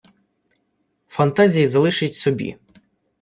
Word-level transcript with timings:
Фантазії 1.07 1.67
залишіть 1.67 2.15
собі 2.17 2.57